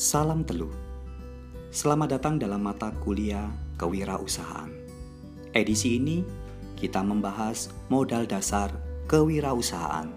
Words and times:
Salam 0.00 0.48
Telu. 0.48 0.72
Selamat 1.68 2.16
datang 2.16 2.40
dalam 2.40 2.64
mata 2.64 2.88
kuliah 3.04 3.52
kewirausahaan. 3.76 4.72
Edisi 5.52 6.00
ini 6.00 6.24
kita 6.72 7.04
membahas 7.04 7.68
modal 7.92 8.24
dasar 8.24 8.72
kewirausahaan. 9.12 10.08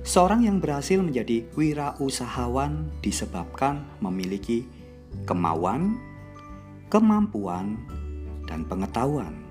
Seorang 0.00 0.48
yang 0.48 0.64
berhasil 0.64 0.96
menjadi 1.04 1.44
wirausahawan 1.52 2.88
disebabkan 3.04 3.84
memiliki 4.00 4.64
kemauan, 5.28 6.00
kemampuan, 6.88 7.76
dan 8.48 8.64
pengetahuan. 8.64 9.44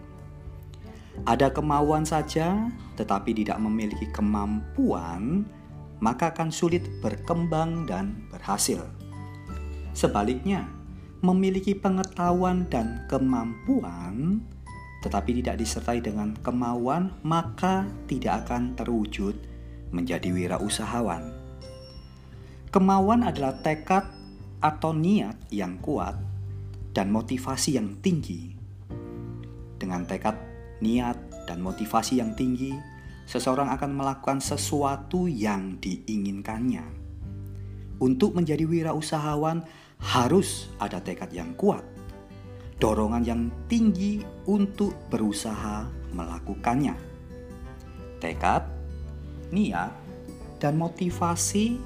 Ada 1.30 1.54
kemauan 1.54 2.02
saja, 2.02 2.66
tetapi 2.98 3.45
tidak 3.45 3.62
memiliki 3.62 4.09
kemampuan, 4.09 5.45
maka 6.02 6.34
akan 6.34 6.50
sulit 6.50 6.84
berkembang 7.00 7.86
dan 7.86 8.26
berhasil. 8.34 8.82
Sebaliknya, 9.94 10.66
memiliki 11.22 11.78
pengetahuan 11.78 12.66
dan 12.68 13.05
kemampuan, 13.05 14.42
tetapi 15.06 15.42
tidak 15.42 15.62
disertai 15.62 16.02
dengan 16.02 16.34
kemauan, 16.42 17.14
maka 17.22 17.86
tidak 18.09 18.45
akan 18.45 18.73
terwujud 18.73 19.38
menjadi 19.94 20.34
wirausahawan. 20.34 21.38
Kemauan 22.73 23.22
adalah 23.22 23.62
tekad 23.62 24.09
atau 24.64 24.95
niat 24.95 25.38
yang 25.54 25.78
kuat 25.84 26.18
dan 26.95 27.14
motivasi 27.14 27.78
yang 27.78 28.00
tinggi. 28.00 28.56
Dengan 29.78 30.08
tekad, 30.08 30.38
niat, 30.81 31.18
dan 31.50 31.59
motivasi 31.59 32.22
yang 32.22 32.38
tinggi, 32.38 32.72
seseorang 33.31 33.71
akan 33.71 33.95
melakukan 33.95 34.44
sesuatu 34.44 35.31
yang 35.31 35.80
diinginkannya. 35.80 36.84
Untuk 38.03 38.36
menjadi 38.36 38.67
wirausahawan 38.67 39.64
harus 40.03 40.67
ada 40.83 41.00
tekad 41.00 41.31
yang 41.31 41.56
kuat, 41.56 41.86
dorongan 42.75 43.23
yang 43.23 43.41
tinggi 43.72 44.19
untuk 44.52 44.91
berusaha 45.08 45.88
melakukannya. 46.11 46.97
Tekad, 48.19 48.67
niat, 49.56 49.95
dan 50.59 50.75
motivasi 50.75 51.80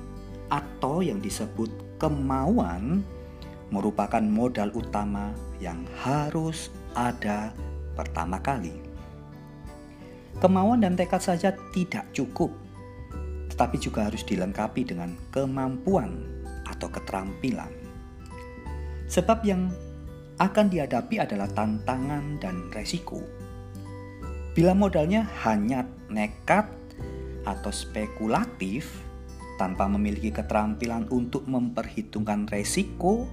atau 0.50 1.06
yang 1.06 1.22
disebut 1.22 1.70
kemauan 2.02 3.06
merupakan 3.70 4.24
modal 4.24 4.74
utama 4.74 5.30
yang 5.62 5.86
harus 6.02 6.74
ada 6.98 7.54
pertama 7.94 8.42
kali. 8.42 8.95
Kemauan 10.44 10.84
dan 10.84 11.00
tekad 11.00 11.24
saja 11.24 11.56
tidak 11.72 12.12
cukup, 12.12 12.52
tetapi 13.56 13.80
juga 13.80 14.12
harus 14.12 14.22
dilengkapi 14.28 14.84
dengan 14.84 15.16
kemampuan 15.32 16.12
atau 16.68 16.92
keterampilan. 16.92 17.72
Sebab 19.08 19.48
yang 19.48 19.72
akan 20.36 20.68
dihadapi 20.68 21.24
adalah 21.24 21.48
tantangan 21.56 22.36
dan 22.44 22.68
resiko. 22.76 23.24
Bila 24.52 24.76
modalnya 24.76 25.24
hanya 25.48 25.88
nekat 26.12 26.68
atau 27.48 27.72
spekulatif 27.72 28.88
tanpa 29.56 29.88
memiliki 29.88 30.36
keterampilan 30.36 31.08
untuk 31.12 31.48
memperhitungkan 31.48 32.48
resiko, 32.52 33.24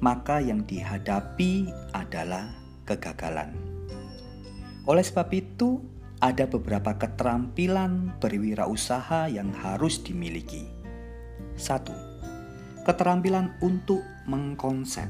maka 0.00 0.40
yang 0.40 0.64
dihadapi 0.64 1.68
adalah 1.92 2.52
kegagalan. 2.88 3.52
Oleh 4.86 5.04
sebab 5.04 5.28
itu, 5.34 5.82
ada 6.24 6.48
beberapa 6.48 6.96
keterampilan 6.96 8.16
berwirausaha 8.16 9.28
yang 9.28 9.52
harus 9.52 10.00
dimiliki. 10.00 10.64
Satu, 11.56 11.92
keterampilan 12.88 13.56
untuk 13.60 14.00
mengkonsep 14.24 15.08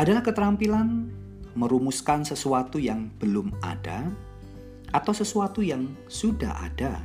adalah 0.00 0.24
keterampilan 0.24 1.12
merumuskan 1.52 2.24
sesuatu 2.24 2.80
yang 2.80 3.12
belum 3.20 3.52
ada 3.60 4.08
atau 4.92 5.12
sesuatu 5.12 5.60
yang 5.60 5.92
sudah 6.08 6.52
ada 6.64 7.04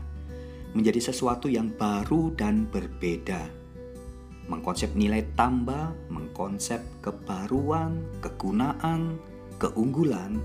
menjadi 0.72 1.12
sesuatu 1.12 1.52
yang 1.52 1.72
baru 1.76 2.32
dan 2.36 2.68
berbeda. 2.68 3.48
Mengkonsep 4.48 4.96
nilai 4.96 5.28
tambah, 5.36 5.92
mengkonsep 6.08 6.80
kebaruan, 7.04 8.00
kegunaan, 8.24 9.20
keunggulan, 9.60 10.40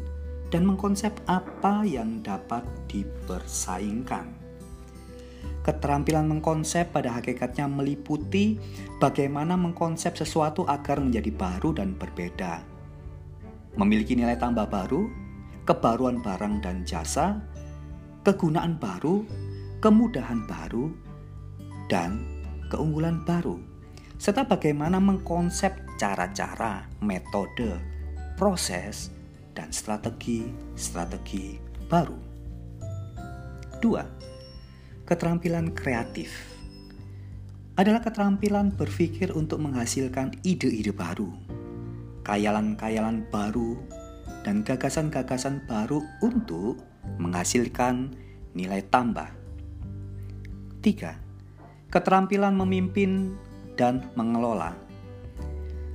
dan 0.53 0.69
mengkonsep 0.69 1.17
apa 1.25 1.83
yang 1.89 2.21
dapat 2.21 2.61
dipersaingkan. 2.93 4.29
Keterampilan 5.65 6.29
mengkonsep 6.29 6.93
pada 6.93 7.17
hakikatnya 7.17 7.71
meliputi 7.71 8.61
bagaimana 9.01 9.57
mengkonsep 9.57 10.13
sesuatu 10.13 10.69
agar 10.69 11.01
menjadi 11.01 11.33
baru 11.33 11.73
dan 11.73 11.97
berbeda. 11.97 12.61
Memiliki 13.81 14.13
nilai 14.13 14.37
tambah 14.37 14.69
baru, 14.69 15.09
kebaruan 15.65 16.21
barang 16.21 16.61
dan 16.61 16.85
jasa, 16.85 17.41
kegunaan 18.27 18.77
baru, 18.77 19.25
kemudahan 19.81 20.45
baru, 20.45 20.93
dan 21.89 22.21
keunggulan 22.69 23.25
baru, 23.25 23.57
serta 24.19 24.45
bagaimana 24.45 24.99
mengkonsep 24.99 25.97
cara-cara, 25.97 26.91
metode, 27.01 27.79
proses, 28.35 29.15
dan 29.53 29.73
strategi-strategi 29.73 31.61
baru. 31.89 32.17
Dua, 33.83 34.05
keterampilan 35.05 35.75
kreatif 35.75 36.31
adalah 37.77 38.05
keterampilan 38.05 38.73
berpikir 38.77 39.33
untuk 39.33 39.65
menghasilkan 39.65 40.37
ide-ide 40.45 40.93
baru, 40.93 41.33
kayalan-kayalan 42.25 43.25
baru, 43.33 43.81
dan 44.45 44.61
gagasan-gagasan 44.61 45.65
baru 45.67 46.05
untuk 46.21 46.79
menghasilkan 47.17 48.13
nilai 48.53 48.85
tambah. 48.93 49.31
Tiga, 50.85 51.17
keterampilan 51.89 52.53
memimpin 52.59 53.39
dan 53.79 54.05
mengelola 54.19 54.77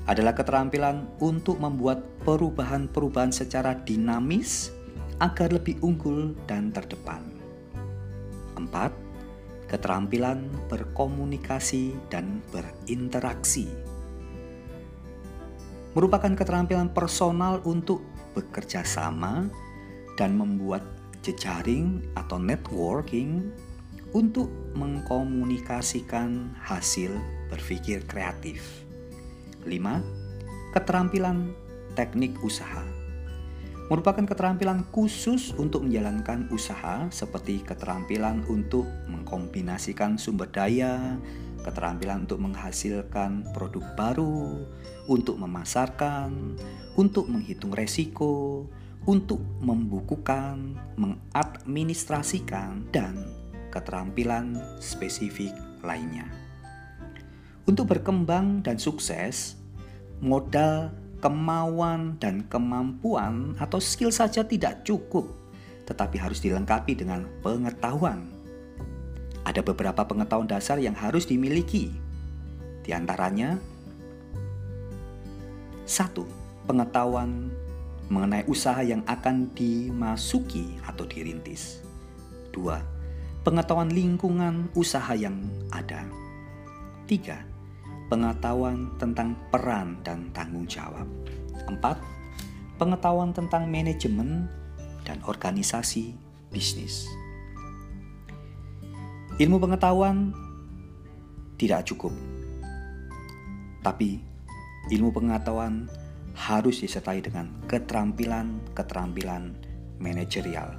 adalah 0.08 0.32
keterampilan 0.32 1.06
untuk 1.20 1.60
membuat 1.60 2.02
perubahan-perubahan 2.24 3.36
secara 3.36 3.76
dinamis 3.84 4.72
agar 5.20 5.52
lebih 5.52 5.78
unggul 5.84 6.34
dan 6.48 6.72
terdepan. 6.72 7.22
4. 8.56 9.68
Keterampilan 9.68 10.48
berkomunikasi 10.72 11.92
dan 12.08 12.40
berinteraksi 12.56 13.68
merupakan 15.98 16.30
keterampilan 16.30 16.94
personal 16.94 17.58
untuk 17.66 18.06
bekerja 18.38 18.86
sama 18.86 19.50
dan 20.14 20.38
membuat 20.38 20.86
jejaring 21.26 22.06
atau 22.14 22.38
networking 22.38 23.50
untuk 24.14 24.46
mengkomunikasikan 24.78 26.54
hasil 26.62 27.10
berpikir 27.50 28.06
kreatif. 28.06 28.87
5. 29.68 30.74
Keterampilan 30.74 31.52
teknik 31.94 32.40
usaha 32.42 32.98
merupakan 33.88 34.28
keterampilan 34.28 34.84
khusus 34.92 35.56
untuk 35.56 35.88
menjalankan 35.88 36.52
usaha 36.52 37.08
seperti 37.08 37.64
keterampilan 37.64 38.44
untuk 38.52 38.84
mengkombinasikan 39.08 40.20
sumber 40.20 40.52
daya, 40.52 41.16
keterampilan 41.64 42.28
untuk 42.28 42.40
menghasilkan 42.44 43.48
produk 43.56 43.84
baru, 43.96 44.68
untuk 45.08 45.40
memasarkan, 45.40 46.60
untuk 47.00 47.32
menghitung 47.32 47.72
resiko, 47.72 48.68
untuk 49.08 49.40
membukukan, 49.64 50.76
mengadministrasikan, 51.00 52.92
dan 52.92 53.16
keterampilan 53.72 54.60
spesifik 54.84 55.56
lainnya. 55.80 56.47
Untuk 57.68 57.92
berkembang 57.92 58.64
dan 58.64 58.80
sukses, 58.80 59.60
modal, 60.24 60.96
kemauan, 61.20 62.16
dan 62.16 62.48
kemampuan 62.48 63.60
atau 63.60 63.84
skill 63.84 64.08
saja 64.08 64.48
tidak 64.48 64.88
cukup, 64.88 65.28
tetapi 65.84 66.16
harus 66.16 66.40
dilengkapi 66.40 66.96
dengan 66.96 67.28
pengetahuan. 67.44 68.24
Ada 69.44 69.60
beberapa 69.60 70.08
pengetahuan 70.08 70.48
dasar 70.48 70.80
yang 70.80 70.96
harus 70.96 71.28
dimiliki. 71.28 71.92
Di 72.88 72.96
antaranya, 72.96 73.60
satu, 75.84 76.24
pengetahuan 76.68 77.52
mengenai 78.08 78.48
usaha 78.48 78.80
yang 78.80 79.04
akan 79.04 79.52
dimasuki 79.52 80.80
atau 80.88 81.04
dirintis. 81.04 81.84
Dua, 82.56 82.80
pengetahuan 83.44 83.92
lingkungan 83.92 84.72
usaha 84.72 85.12
yang 85.16 85.36
ada. 85.72 86.08
Tiga, 87.08 87.57
pengetahuan 88.08 88.92
tentang 89.00 89.36
peran 89.52 90.00
dan 90.04 90.32
tanggung 90.32 90.68
jawab. 90.68 91.08
Empat, 91.68 92.00
pengetahuan 92.80 93.36
tentang 93.36 93.68
manajemen 93.68 94.48
dan 95.04 95.20
organisasi 95.28 96.16
bisnis. 96.52 97.08
Ilmu 99.38 99.62
pengetahuan 99.62 100.34
tidak 101.60 101.86
cukup. 101.86 102.16
Tapi 103.84 104.18
ilmu 104.90 105.12
pengetahuan 105.12 105.86
harus 106.38 106.80
disertai 106.86 107.20
dengan 107.20 107.50
keterampilan-keterampilan 107.68 109.58
manajerial, 109.98 110.78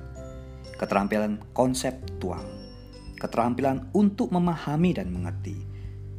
keterampilan 0.78 1.42
konseptual, 1.50 2.42
keterampilan 3.18 3.90
untuk 3.90 4.30
memahami 4.30 4.94
dan 4.94 5.10
mengerti, 5.10 5.67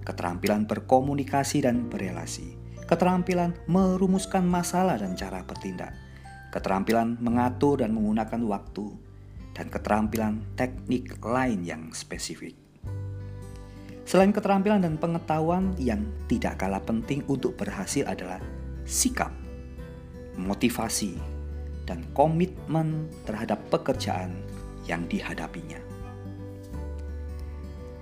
keterampilan 0.10 0.66
berkomunikasi 0.66 1.62
dan 1.62 1.86
berelasi, 1.86 2.58
keterampilan 2.90 3.54
merumuskan 3.70 4.42
masalah 4.42 4.98
dan 4.98 5.14
cara 5.14 5.46
bertindak, 5.46 5.94
keterampilan 6.50 7.22
mengatur 7.22 7.86
dan 7.86 7.94
menggunakan 7.94 8.42
waktu, 8.50 8.90
dan 9.54 9.70
keterampilan 9.70 10.42
teknik 10.58 11.22
lain 11.22 11.62
yang 11.62 11.94
spesifik. 11.94 12.58
Selain 14.10 14.34
keterampilan 14.34 14.82
dan 14.82 14.98
pengetahuan 14.98 15.78
yang 15.78 16.02
tidak 16.26 16.58
kalah 16.58 16.82
penting 16.82 17.22
untuk 17.30 17.54
berhasil 17.54 18.10
adalah 18.10 18.42
sikap, 18.90 19.30
motivasi, 20.34 21.14
dan 21.86 22.02
komitmen 22.18 23.06
terhadap 23.30 23.62
pekerjaan 23.70 24.34
yang 24.90 25.06
dihadapinya. 25.06 25.78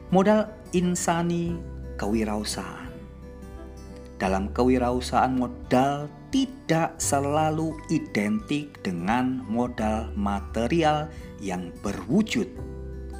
Modal 0.08 0.48
insani 0.72 1.60
kewirausahaan. 1.98 2.94
Dalam 4.18 4.50
kewirausahaan 4.54 5.34
modal 5.34 6.10
tidak 6.34 6.98
selalu 6.98 7.78
identik 7.94 8.82
dengan 8.82 9.46
modal 9.46 10.10
material 10.18 11.10
yang 11.38 11.70
berwujud 11.86 12.50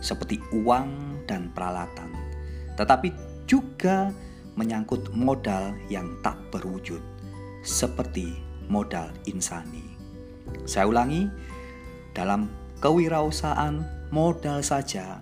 seperti 0.02 0.42
uang 0.54 1.22
dan 1.30 1.54
peralatan, 1.54 2.10
tetapi 2.78 3.14
juga 3.46 4.10
menyangkut 4.58 5.14
modal 5.14 5.78
yang 5.90 6.18
tak 6.26 6.38
berwujud 6.50 7.00
seperti 7.62 8.34
modal 8.68 9.14
insani. 9.30 9.86
Saya 10.66 10.90
ulangi, 10.90 11.30
dalam 12.18 12.50
kewirausahaan 12.82 13.86
modal 14.10 14.66
saja 14.66 15.22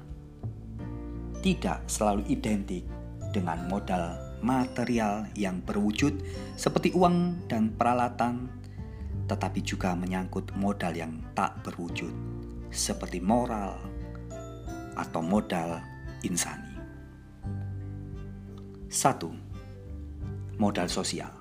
tidak 1.44 1.84
selalu 1.86 2.26
identik 2.32 2.95
dengan 3.36 3.68
modal 3.68 4.40
material 4.40 5.28
yang 5.36 5.60
berwujud 5.60 6.24
seperti 6.56 6.96
uang 6.96 7.50
dan 7.52 7.76
peralatan, 7.76 8.48
tetapi 9.28 9.60
juga 9.60 9.92
menyangkut 9.92 10.56
modal 10.56 10.96
yang 10.96 11.20
tak 11.36 11.60
berwujud 11.68 12.16
seperti 12.72 13.20
moral 13.20 13.76
atau 14.96 15.20
modal 15.20 15.84
insani. 16.24 16.72
Satu, 18.88 19.46
Modal 20.56 20.88
sosial. 20.88 21.36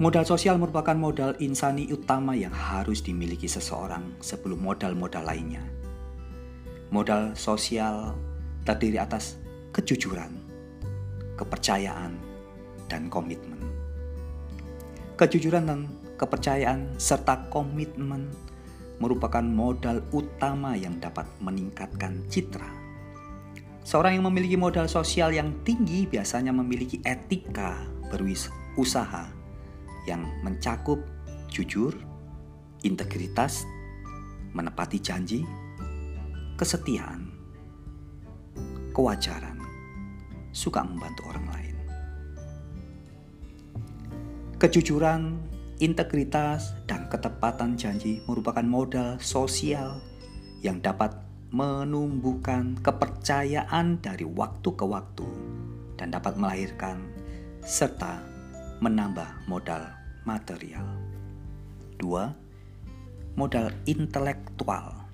Modal 0.00 0.24
sosial 0.24 0.56
merupakan 0.56 0.96
modal 0.96 1.36
insani 1.44 1.84
utama 1.92 2.32
yang 2.32 2.56
harus 2.56 3.04
dimiliki 3.04 3.44
seseorang 3.44 4.16
sebelum 4.24 4.64
modal-modal 4.64 5.28
lainnya. 5.28 5.60
Modal 6.88 7.36
sosial 7.36 8.16
terdiri 8.64 8.96
atas 8.96 9.36
kejujuran, 9.72 10.32
kepercayaan, 11.36 12.16
dan 12.88 13.12
komitmen. 13.12 13.60
Kejujuran 15.20 15.64
dan 15.68 15.80
kepercayaan 16.16 16.96
serta 16.98 17.46
komitmen 17.52 18.32
merupakan 18.98 19.42
modal 19.42 20.02
utama 20.10 20.74
yang 20.74 20.98
dapat 20.98 21.26
meningkatkan 21.38 22.26
citra. 22.26 22.66
Seorang 23.86 24.20
yang 24.20 24.26
memiliki 24.28 24.58
modal 24.58 24.84
sosial 24.90 25.32
yang 25.32 25.64
tinggi 25.64 26.04
biasanya 26.04 26.52
memiliki 26.52 27.00
etika 27.06 27.78
berusaha 28.12 29.32
yang 30.04 30.28
mencakup 30.44 31.00
jujur, 31.48 31.96
integritas, 32.84 33.64
menepati 34.52 34.98
janji, 35.00 35.40
kesetiaan, 36.58 37.32
kewajaran, 38.92 39.57
suka 40.58 40.82
membantu 40.82 41.30
orang 41.30 41.46
lain. 41.54 41.76
Kejujuran, 44.58 45.38
integritas, 45.78 46.74
dan 46.90 47.06
ketepatan 47.06 47.78
janji 47.78 48.18
merupakan 48.26 48.66
modal 48.66 49.22
sosial 49.22 50.02
yang 50.66 50.82
dapat 50.82 51.14
menumbuhkan 51.54 52.74
kepercayaan 52.82 54.02
dari 54.02 54.26
waktu 54.26 54.68
ke 54.74 54.82
waktu 54.82 55.28
dan 55.94 56.10
dapat 56.10 56.34
melahirkan 56.34 57.06
serta 57.62 58.18
menambah 58.82 59.46
modal 59.46 59.86
material. 60.26 60.86
Dua, 61.94 62.34
modal 63.38 63.70
intelektual. 63.86 65.06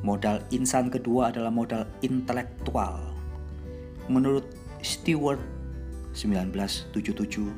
Modal 0.00 0.42
insan 0.48 0.88
kedua 0.88 1.28
adalah 1.30 1.52
modal 1.52 1.84
intelektual. 2.00 3.07
Menurut 4.08 4.48
Stewart 4.80 5.40
1977, 6.16 7.52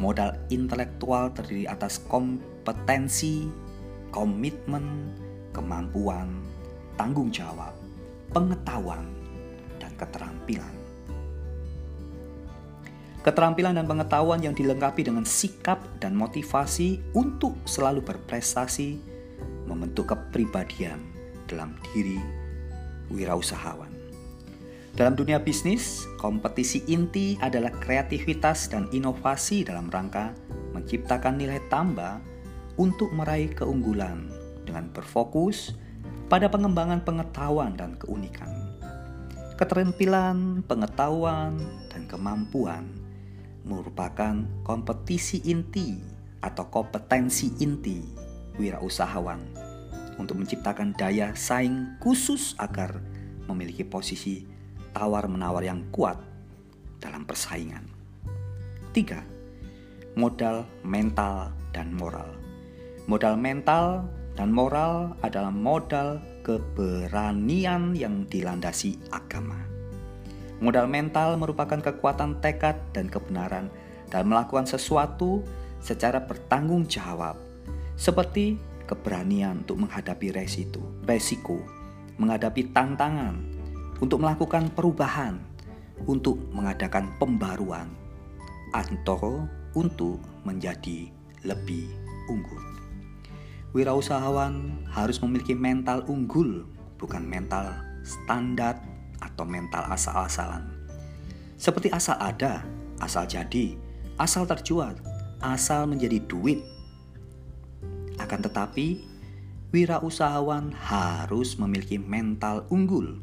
modal 0.00 0.34
intelektual 0.48 1.28
terdiri 1.36 1.68
atas 1.68 2.00
kompetensi, 2.08 3.44
komitmen, 4.08 5.12
kemampuan, 5.52 6.32
tanggung 6.96 7.28
jawab, 7.28 7.76
pengetahuan, 8.32 9.04
dan 9.76 9.92
keterampilan. 10.00 10.74
Keterampilan 13.22 13.78
dan 13.78 13.86
pengetahuan 13.86 14.42
yang 14.42 14.50
dilengkapi 14.50 15.06
dengan 15.06 15.22
sikap 15.22 15.78
dan 16.02 16.18
motivasi 16.18 16.98
untuk 17.14 17.54
selalu 17.70 18.02
berprestasi 18.02 18.98
membentuk 19.70 20.10
kepribadian 20.10 20.98
dalam 21.46 21.78
diri 21.94 22.18
wirausahawan. 23.14 24.01
Dalam 24.92 25.16
dunia 25.16 25.40
bisnis, 25.40 26.04
kompetisi 26.20 26.84
inti 26.84 27.40
adalah 27.40 27.72
kreativitas 27.72 28.68
dan 28.68 28.92
inovasi 28.92 29.64
dalam 29.64 29.88
rangka 29.88 30.36
menciptakan 30.76 31.40
nilai 31.40 31.64
tambah 31.72 32.20
untuk 32.76 33.08
meraih 33.16 33.48
keunggulan 33.56 34.28
dengan 34.68 34.92
berfokus 34.92 35.72
pada 36.28 36.52
pengembangan 36.52 37.00
pengetahuan 37.08 37.72
dan 37.72 37.96
keunikan. 37.96 38.52
Keterampilan, 39.56 40.60
pengetahuan, 40.68 41.56
dan 41.88 42.04
kemampuan 42.04 42.84
merupakan 43.64 44.44
kompetisi 44.60 45.40
inti 45.48 46.04
atau 46.44 46.68
kompetensi 46.68 47.48
inti 47.64 48.04
wirausahawan 48.60 49.40
untuk 50.20 50.36
menciptakan 50.36 50.92
daya 50.92 51.32
saing 51.32 51.96
khusus 51.96 52.52
agar 52.60 53.00
memiliki 53.48 53.88
posisi 53.88 54.51
tawar-menawar 54.92 55.64
yang 55.64 55.84
kuat 55.90 56.16
dalam 57.02 57.26
persaingan. 57.26 57.84
Tiga, 58.92 59.24
modal 60.14 60.68
mental 60.84 61.50
dan 61.72 61.90
moral. 61.96 62.28
Modal 63.08 63.34
mental 63.40 64.06
dan 64.38 64.52
moral 64.52 65.16
adalah 65.24 65.50
modal 65.50 66.20
keberanian 66.46 67.96
yang 67.96 68.24
dilandasi 68.28 68.96
agama. 69.10 69.58
Modal 70.62 70.86
mental 70.86 71.34
merupakan 71.36 71.82
kekuatan 71.82 72.38
tekad 72.38 72.78
dan 72.94 73.10
kebenaran 73.10 73.66
dalam 74.06 74.30
melakukan 74.30 74.68
sesuatu 74.68 75.42
secara 75.82 76.22
bertanggung 76.22 76.86
jawab, 76.86 77.34
seperti 77.98 78.54
keberanian 78.86 79.66
untuk 79.66 79.82
menghadapi 79.82 80.30
resiko, 80.30 80.84
resiko, 81.02 81.58
menghadapi 82.22 82.70
tantangan, 82.70 83.51
untuk 84.02 84.18
melakukan 84.18 84.66
perubahan, 84.74 85.38
untuk 86.10 86.34
mengadakan 86.50 87.14
pembaruan, 87.22 87.86
atau 88.74 89.46
untuk 89.78 90.18
menjadi 90.42 91.06
lebih 91.46 91.86
unggul. 92.26 92.58
Wirausahawan 93.70 94.84
harus 94.90 95.22
memiliki 95.22 95.54
mental 95.54 96.02
unggul, 96.10 96.66
bukan 96.98 97.22
mental 97.22 97.72
standar 98.02 98.82
atau 99.22 99.46
mental 99.46 99.86
asal-asalan. 99.86 100.66
Seperti 101.54 101.94
asal 101.94 102.18
ada, 102.18 102.66
asal 102.98 103.22
jadi, 103.30 103.78
asal 104.18 104.50
terjual, 104.50 104.98
asal 105.38 105.86
menjadi 105.86 106.18
duit. 106.26 106.58
Akan 108.18 108.42
tetapi, 108.42 109.06
wirausahawan 109.70 110.74
harus 110.74 111.54
memiliki 111.54 111.96
mental 111.96 112.66
unggul, 112.68 113.22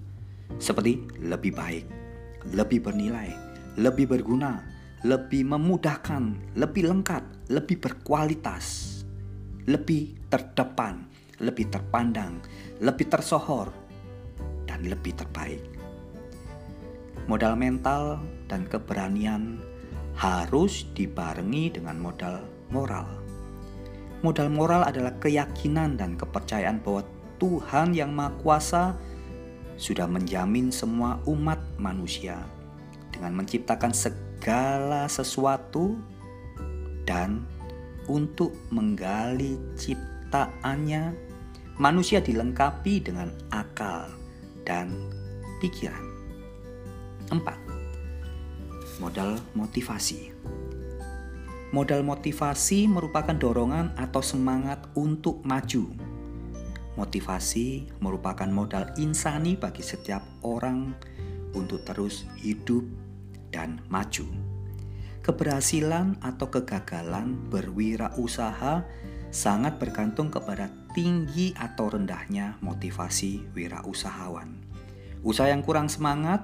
seperti 0.57 1.05
lebih 1.21 1.53
baik, 1.53 1.85
lebih 2.55 2.81
bernilai, 2.81 3.29
lebih 3.77 4.09
berguna, 4.09 4.65
lebih 5.05 5.45
memudahkan, 5.45 6.55
lebih 6.57 6.89
lengkap, 6.89 7.51
lebih 7.53 7.77
berkualitas, 7.79 8.99
lebih 9.69 10.17
terdepan, 10.27 11.05
lebih 11.39 11.69
terpandang, 11.69 12.41
lebih 12.81 13.07
tersohor, 13.07 13.71
dan 14.67 14.83
lebih 14.87 15.13
terbaik. 15.15 15.61
modal 17.29 17.53
mental 17.53 18.25
dan 18.49 18.65
keberanian 18.65 19.61
harus 20.17 20.89
dibarengi 20.97 21.77
dengan 21.77 22.01
modal 22.01 22.41
moral. 22.73 23.05
Modal 24.25 24.49
moral 24.49 24.81
adalah 24.83 25.13
keyakinan 25.21 25.95
dan 25.95 26.17
kepercayaan 26.17 26.81
bahwa 26.81 27.05
Tuhan 27.37 27.93
yang 27.93 28.11
Maha 28.11 28.33
Kuasa 28.41 28.83
sudah 29.79 30.05
menjamin 30.11 30.75
semua 30.75 31.23
umat 31.23 31.57
manusia 31.79 32.43
dengan 33.15 33.39
menciptakan 33.39 33.95
segala 33.95 35.07
sesuatu 35.07 35.95
dan 37.07 37.47
untuk 38.11 38.51
menggali 38.75 39.55
ciptaannya 39.79 41.15
manusia 41.79 42.19
dilengkapi 42.19 42.99
dengan 42.99 43.31
akal 43.55 44.11
dan 44.67 44.91
pikiran. 45.63 46.03
4. 47.31 48.99
Modal 48.99 49.39
motivasi. 49.55 50.35
Modal 51.71 52.01
motivasi 52.03 52.89
merupakan 52.89 53.37
dorongan 53.37 53.95
atau 53.95 54.19
semangat 54.19 54.81
untuk 54.97 55.39
maju. 55.45 56.08
Motivasi 56.99 57.87
merupakan 58.03 58.51
modal 58.51 58.91
insani 58.99 59.55
bagi 59.55 59.79
setiap 59.79 60.19
orang 60.43 60.91
untuk 61.55 61.79
terus 61.87 62.27
hidup 62.35 62.83
dan 63.55 63.79
maju. 63.87 64.27
Keberhasilan 65.23 66.19
atau 66.19 66.51
kegagalan 66.51 67.39
berwirausaha 67.47 68.83
sangat 69.31 69.79
bergantung 69.79 70.27
kepada 70.27 70.67
tinggi 70.91 71.55
atau 71.55 71.87
rendahnya 71.87 72.59
motivasi 72.59 73.47
wirausahawan. 73.55 74.59
Usaha 75.23 75.47
yang 75.47 75.63
kurang 75.63 75.87
semangat 75.87 76.43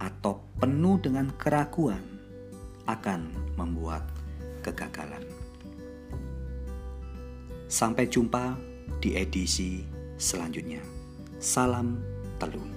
atau 0.00 0.48
penuh 0.56 0.96
dengan 0.96 1.28
keraguan 1.36 2.00
akan 2.88 3.28
membuat 3.60 4.08
kegagalan. 4.64 5.20
Sampai 7.66 8.06
jumpa 8.06 8.54
di 9.00 9.16
edisi 9.16 9.84
selanjutnya. 10.16 10.80
Salam 11.40 12.00
telur. 12.40 12.75